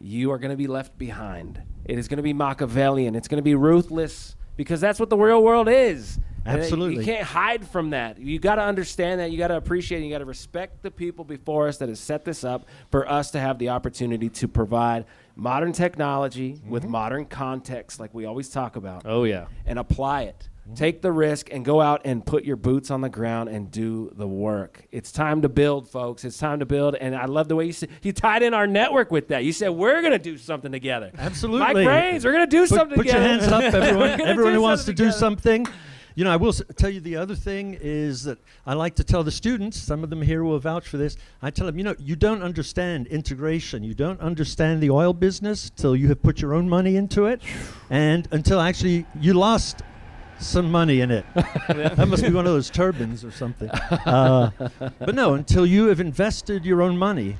you 0.00 0.30
are 0.30 0.38
going 0.38 0.50
to 0.50 0.56
be 0.56 0.66
left 0.66 0.96
behind. 0.98 1.62
It 1.84 1.98
is 1.98 2.08
going 2.08 2.18
to 2.18 2.22
be 2.22 2.32
Machiavellian. 2.32 3.14
It's 3.14 3.28
going 3.28 3.38
to 3.38 3.42
be 3.42 3.54
ruthless 3.54 4.36
because 4.56 4.80
that's 4.80 4.98
what 4.98 5.10
the 5.10 5.16
real 5.16 5.42
world 5.42 5.68
is. 5.68 6.18
Absolutely. 6.46 7.04
You 7.04 7.04
can't 7.04 7.26
hide 7.26 7.66
from 7.66 7.90
that. 7.90 8.18
You 8.18 8.38
got 8.38 8.56
to 8.56 8.62
understand 8.62 9.20
that. 9.20 9.30
You 9.30 9.38
got 9.38 9.48
to 9.48 9.56
appreciate 9.56 10.02
it. 10.02 10.04
You 10.04 10.10
got 10.10 10.18
to 10.18 10.24
respect 10.24 10.82
the 10.82 10.90
people 10.90 11.24
before 11.24 11.66
us 11.68 11.78
that 11.78 11.88
has 11.88 11.98
set 11.98 12.24
this 12.24 12.44
up 12.44 12.66
for 12.90 13.08
us 13.10 13.32
to 13.32 13.40
have 13.40 13.58
the 13.58 13.70
opportunity 13.70 14.28
to 14.30 14.48
provide 14.48 15.06
modern 15.34 15.72
technology 15.72 16.60
with 16.66 16.84
mm-hmm. 16.84 16.92
modern 16.92 17.24
context, 17.26 17.98
like 17.98 18.14
we 18.14 18.24
always 18.24 18.48
talk 18.48 18.76
about, 18.76 19.02
Oh 19.04 19.24
yeah. 19.24 19.46
and 19.64 19.78
apply 19.78 20.22
it. 20.22 20.48
Take 20.74 21.00
the 21.00 21.12
risk 21.12 21.48
and 21.52 21.64
go 21.64 21.80
out 21.80 22.02
and 22.04 22.26
put 22.26 22.44
your 22.44 22.56
boots 22.56 22.90
on 22.90 23.00
the 23.00 23.08
ground 23.08 23.48
and 23.48 23.70
do 23.70 24.10
the 24.16 24.26
work. 24.26 24.84
It's 24.90 25.12
time 25.12 25.42
to 25.42 25.48
build, 25.48 25.88
folks. 25.88 26.24
It's 26.24 26.38
time 26.38 26.58
to 26.58 26.66
build. 26.66 26.96
And 26.96 27.14
I 27.14 27.26
love 27.26 27.48
the 27.48 27.54
way 27.56 27.66
you 27.66 27.72
said, 27.72 27.90
you 28.02 28.12
tied 28.12 28.42
in 28.42 28.52
our 28.52 28.66
network 28.66 29.10
with 29.10 29.28
that. 29.28 29.44
You 29.44 29.52
said 29.52 29.68
we're 29.70 30.00
going 30.00 30.12
to 30.12 30.18
do 30.18 30.36
something 30.36 30.72
together. 30.72 31.12
Absolutely. 31.16 31.60
Mike 31.60 31.84
Brains, 31.86 32.24
we're 32.24 32.32
going 32.32 32.48
to 32.48 32.50
do 32.50 32.62
Put, 32.62 32.68
something 32.76 32.96
put 32.96 33.06
your 33.06 33.20
hands 33.20 33.46
up, 33.46 33.62
everyone. 33.74 34.20
everyone 34.20 34.54
who 34.54 34.60
wants 34.60 34.82
to 34.84 34.88
something 34.88 35.06
do 35.06 35.12
something. 35.12 35.66
You 36.16 36.24
know, 36.24 36.32
I 36.32 36.36
will 36.36 36.48
s- 36.48 36.62
tell 36.76 36.88
you 36.90 37.00
the 37.00 37.16
other 37.16 37.34
thing 37.34 37.76
is 37.78 38.24
that 38.24 38.38
I 38.64 38.72
like 38.72 38.94
to 38.96 39.04
tell 39.04 39.22
the 39.22 39.30
students, 39.30 39.78
some 39.78 40.02
of 40.02 40.08
them 40.10 40.22
here 40.22 40.42
will 40.44 40.58
vouch 40.58 40.88
for 40.88 40.96
this. 40.96 41.16
I 41.42 41.50
tell 41.50 41.66
them, 41.66 41.76
you 41.76 41.84
know, 41.84 41.94
you 41.98 42.16
don't 42.16 42.42
understand 42.42 43.06
integration. 43.08 43.84
You 43.84 43.94
don't 43.94 44.18
understand 44.20 44.82
the 44.82 44.88
oil 44.90 45.12
business 45.12 45.70
till 45.76 45.94
you 45.94 46.08
have 46.08 46.22
put 46.22 46.40
your 46.40 46.54
own 46.54 46.68
money 46.68 46.96
into 46.96 47.26
it 47.26 47.42
and 47.90 48.26
until 48.32 48.60
actually 48.60 49.04
you 49.20 49.34
lost 49.34 49.82
some 50.38 50.70
money 50.70 51.00
in 51.00 51.10
it. 51.10 51.24
that 51.68 52.06
must 52.08 52.22
be 52.22 52.30
one 52.32 52.46
of 52.46 52.52
those 52.52 52.70
turbines 52.70 53.24
or 53.24 53.30
something. 53.30 53.68
Uh, 53.70 54.50
but 54.98 55.14
no, 55.14 55.34
until 55.34 55.66
you 55.66 55.86
have 55.86 56.00
invested 56.00 56.64
your 56.64 56.82
own 56.82 56.96
money. 56.96 57.36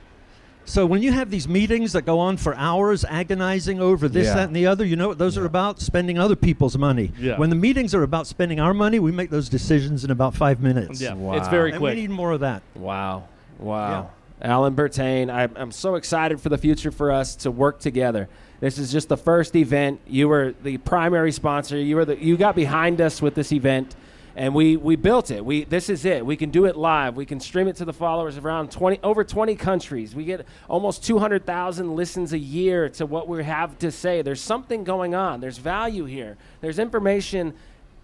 So 0.69 0.85
when 0.85 1.01
you 1.01 1.13
have 1.13 1.31
these 1.31 1.47
meetings 1.47 1.93
that 1.93 2.03
go 2.03 2.19
on 2.19 2.37
for 2.39 2.53
hours, 2.57 3.05
agonizing 3.05 3.81
over 3.81 4.09
this, 4.09 4.27
Yeah. 4.27 4.35
that, 4.35 4.47
and 4.49 4.57
the 4.57 4.67
other, 4.67 4.85
you 4.85 4.97
know 4.97 5.07
what 5.07 5.19
those 5.19 5.39
are 5.39 5.45
about? 5.45 5.81
Spending 5.81 6.19
other 6.19 6.35
people's 6.35 6.77
money. 6.77 7.13
Yeah. 7.21 7.39
When 7.39 7.51
the 7.51 7.57
meetings 7.57 7.95
are 7.95 8.03
about 8.03 8.27
spending 8.27 8.59
our 8.59 8.75
money, 8.75 8.99
we 8.99 9.13
make 9.13 9.31
those 9.31 9.49
decisions 9.49 10.05
in 10.05 10.11
about 10.11 10.35
five 10.35 10.61
minutes. 10.61 11.01
Yeah. 11.01 11.15
Wow. 11.15 11.35
It's 11.35 11.47
very 11.49 11.71
And 11.71 11.79
quick. 11.79 11.95
we 11.95 12.01
need 12.01 12.11
more 12.11 12.33
of 12.33 12.41
that. 12.41 12.63
Wow. 12.75 13.29
Wow. 13.61 14.11
Alan 14.41 14.75
Bertain, 14.75 15.31
I'm, 15.31 15.53
I'm 15.57 15.73
so 15.73 15.95
excited 15.95 16.41
for 16.41 16.51
the 16.51 16.59
future 16.59 16.91
for 16.91 17.11
us 17.11 17.37
to 17.37 17.51
work 17.51 17.81
together. 17.81 18.29
This 18.61 18.79
is 18.79 18.93
just 18.93 19.09
the 19.09 19.17
first 19.17 19.57
event. 19.57 20.01
You 20.07 20.29
were 20.29 20.55
the 20.63 20.79
primary 20.79 21.33
sponsor. 21.33 21.79
You 21.79 21.97
were 21.97 22.05
the 22.05 22.23
you 22.23 22.37
got 22.37 22.55
behind 22.55 23.01
us 23.01 23.21
with 23.21 23.35
this 23.35 23.53
event 23.53 23.95
and 24.35 24.55
we 24.55 24.77
we 24.77 24.97
built 24.97 25.31
it. 25.31 25.45
We 25.45 25.65
this 25.65 25.89
is 25.89 26.05
it. 26.05 26.25
We 26.25 26.37
can 26.37 26.51
do 26.51 26.67
it 26.67 26.77
live. 26.77 27.17
We 27.17 27.25
can 27.25 27.41
stream 27.41 27.69
it 27.69 27.77
to 27.77 27.85
the 27.87 27.93
followers 27.93 28.37
of 28.37 28.45
around 28.45 28.71
20 28.71 29.01
over 29.03 29.25
20 29.25 29.57
countries. 29.57 30.15
We 30.15 30.25
get 30.25 30.47
almost 30.69 31.05
200,000 31.05 31.97
listens 31.97 32.33
a 32.33 32.39
year 32.39 32.89
to 32.91 33.07
what 33.07 33.29
we 33.29 33.43
have 33.43 33.79
to 33.79 33.91
say. 33.91 34.23
There's 34.23 34.41
something 34.41 34.85
going 34.85 35.15
on. 35.15 35.41
There's 35.41 35.59
value 35.59 36.05
here. 36.05 36.37
There's 36.61 36.79
information 36.79 37.55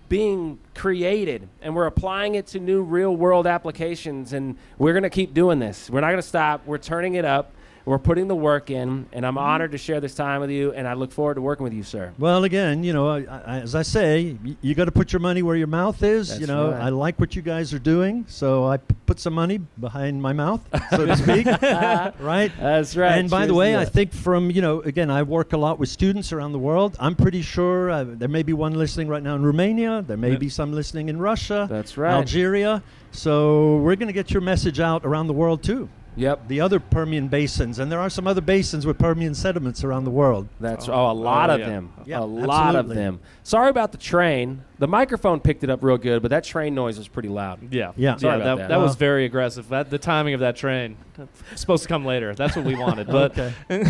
being 0.09 0.59
created 0.75 1.49
and 1.63 1.75
we're 1.75 1.87
applying 1.87 2.35
it 2.35 2.47
to 2.49 2.59
new 2.59 2.83
real 2.83 3.15
world 3.17 3.47
applications 3.47 4.33
and 4.33 4.57
we're 4.79 4.93
going 4.93 5.03
to 5.03 5.11
keep 5.11 5.33
doing 5.35 5.59
this. 5.59 5.89
We're 5.89 6.01
not 6.01 6.09
going 6.09 6.23
to 6.23 6.29
stop. 6.29 6.67
We're 6.67 6.79
turning 6.79 7.15
it 7.15 7.25
up 7.25 7.53
we're 7.85 7.99
putting 7.99 8.29
the 8.29 8.35
work 8.37 8.71
in 8.71 9.07
and 9.13 9.27
i'm 9.27 9.37
honored 9.39 9.73
to 9.73 9.79
share 9.79 10.01
this 10.01 10.15
time 10.15 10.41
with 10.41 10.51
you 10.51 10.73
and 10.73 10.87
i 10.87 10.95
look 10.95 11.11
forward 11.13 11.35
to 11.35 11.41
working 11.43 11.65
with 11.65 11.73
you 11.73 11.83
sir 11.83 12.13
Well, 12.19 12.45
again, 12.45 12.85
you 12.85 12.93
know, 12.93 13.09
I, 13.09 13.25
I, 13.25 13.61
as 13.61 13.75
I 13.75 13.83
say, 13.83 14.37
y- 14.45 14.57
you 14.61 14.75
got 14.75 14.85
to 14.87 14.93
put 14.93 15.13
your 15.13 15.21
money 15.21 15.43
where 15.43 15.57
your 15.57 15.67
mouth 15.67 16.03
is. 16.03 16.39
you 16.41 16.47
know, 16.47 16.71
right. 16.71 16.83
I 16.83 16.89
like 16.91 17.19
what 17.19 17.35
you 17.37 17.43
guys 17.43 17.73
are 17.75 17.79
doing, 17.79 18.25
so 18.29 18.67
I 18.67 18.77
p- 18.79 18.95
put 19.07 19.19
some 19.21 19.33
money 19.35 19.59
behind 19.81 20.21
my 20.23 20.33
mouth, 20.33 20.61
so 20.91 21.07
to 21.07 21.17
speak. 21.17 21.47
right? 22.21 22.53
that's 22.59 22.97
right 22.97 23.19
And 23.19 23.29
by 23.31 23.47
the 23.47 23.55
way, 23.55 23.77
I 23.77 23.85
think 23.85 24.13
from, 24.13 24.51
you 24.51 24.63
know, 24.63 24.81
again, 24.83 25.11
I 25.11 25.23
work 25.23 25.53
a 25.53 25.57
lot 25.59 25.79
with 25.79 25.89
students 25.89 26.33
around 26.33 26.53
the 26.53 26.59
world. 26.59 26.97
I'm 27.01 27.17
pretty 27.17 27.43
sure 27.43 27.91
uh, 27.91 28.05
there 28.05 28.29
may 28.29 28.43
be 28.43 28.53
one 28.53 28.75
listening 28.75 29.09
right 29.09 29.23
now 29.23 29.35
in 29.35 29.43
Romania. 29.45 30.03
There 30.07 30.17
may 30.17 30.31
Yep. 30.33 30.41
be 30.41 30.49
some 30.49 30.73
listening 30.73 31.09
in 31.09 31.19
Russia, 31.19 31.67
that's 31.71 31.97
right 31.99 32.13
Algeria. 32.15 32.83
So 33.11 33.77
we're 33.79 33.97
going 33.97 34.07
to 34.09 34.13
get 34.15 34.31
your 34.31 34.41
message 34.43 34.81
out 34.81 35.05
around 35.05 35.27
the 35.27 35.35
world 35.35 35.63
too. 35.63 35.89
Yep 36.17 36.47
The 36.49 36.61
other 36.61 36.81
Permian 36.81 37.29
basins, 37.29 37.79
and 37.79 37.91
there 37.91 38.01
are 38.01 38.11
some 38.11 38.27
other 38.27 38.41
basins 38.41 38.87
with 38.87 38.99
Permian 38.99 39.35
sediments 39.35 39.85
around 39.85 40.05
the 40.05 40.11
world. 40.11 40.49
that's 40.61 40.89
oh, 40.89 40.93
a 40.93 41.11
oh, 41.11 41.15
lot 41.15 41.51
Oh, 41.51 41.55
of 41.55 41.61
yeah. 41.61 41.67
them 41.67 41.93
Yeah, 42.05 42.21
a 42.21 42.25
lot 42.25 42.77
of 42.77 42.89
them 42.89 43.21
sorry 43.43 43.71
about 43.71 43.93
the 43.93 43.99
train 43.99 44.63
the 44.79 44.89
microphone 44.89 45.41
picked 45.41 45.65
it 45.65 45.71
up 45.71 45.83
real 45.83 45.99
good 45.99 46.23
but 46.23 46.31
that 46.31 46.45
train 46.45 46.75
noise 46.75 46.99
was 46.99 47.09
pretty 47.09 47.29
loud 47.29 47.73
Yeah. 47.73 47.93
Yeah. 47.97 48.17
Sorry 48.17 48.39
yeah, 48.39 48.43
about 48.45 48.59
that, 48.59 48.69
that. 48.69 48.79
was 48.79 48.93
uh-huh. 48.93 48.99
very 48.99 49.25
aggressive. 49.25 49.69
That 49.69 49.91
the 49.91 49.99
timing 49.99 50.35
of 50.35 50.41
that 50.41 50.57
train 50.57 50.97
it's 51.19 51.61
supposed 51.61 51.83
to 51.83 51.89
come 51.89 52.05
later. 52.05 52.35
That's 52.35 52.57
what 52.57 52.65
we 52.65 52.75
wanted. 52.75 53.07
But 53.07 53.39
okay. 53.39 53.53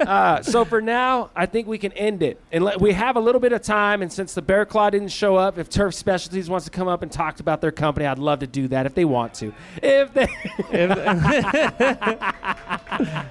uh, 0.00 0.42
so 0.42 0.64
for 0.64 0.80
now, 0.82 1.30
I 1.34 1.46
think 1.46 1.66
we 1.66 1.78
can 1.78 1.92
end 1.92 2.22
it. 2.22 2.40
And 2.52 2.64
let, 2.64 2.80
we 2.80 2.92
have 2.92 3.16
a 3.16 3.20
little 3.20 3.40
bit 3.40 3.52
of 3.52 3.62
time. 3.62 4.02
And 4.02 4.12
since 4.12 4.34
the 4.34 4.42
Bear 4.42 4.66
Claw 4.66 4.90
didn't 4.90 5.08
show 5.08 5.36
up, 5.36 5.58
if 5.58 5.70
Turf 5.70 5.94
Specialties 5.94 6.50
wants 6.50 6.64
to 6.66 6.70
come 6.70 6.88
up 6.88 7.02
and 7.02 7.10
talk 7.10 7.40
about 7.40 7.60
their 7.60 7.72
company, 7.72 8.06
I'd 8.06 8.18
love 8.18 8.40
to 8.40 8.46
do 8.46 8.68
that 8.68 8.86
if 8.86 8.94
they 8.94 9.04
want 9.04 9.34
to. 9.34 9.52
If 9.82 10.12
they, 10.12 10.28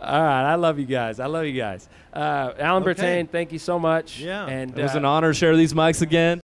all 0.00 0.22
right, 0.22 0.52
I 0.52 0.54
love 0.56 0.78
you 0.78 0.86
guys. 0.86 1.18
I 1.20 1.26
love 1.26 1.46
you 1.46 1.58
guys. 1.58 1.88
Uh, 2.12 2.52
Alan 2.58 2.82
Okay. 2.82 2.94
Bertain, 2.94 3.28
thank 3.28 3.52
you 3.52 3.58
so 3.58 3.78
much. 3.78 4.20
Yeah. 4.20 4.46
and 4.46 4.76
it 4.78 4.82
was 4.82 4.94
uh, 4.94 4.98
an 4.98 5.04
honor 5.04 5.30
to 5.32 5.34
share 5.34 5.56
these 5.56 5.72
mics 5.74 6.02
again. 6.02 6.32